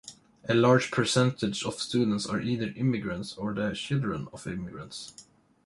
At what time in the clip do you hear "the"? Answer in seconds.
3.53-3.71